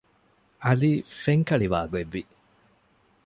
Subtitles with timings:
[0.65, 2.21] ޢަލީ ފެންކަޅިވާގޮތް ވި